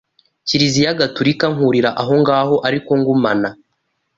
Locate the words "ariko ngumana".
2.67-3.49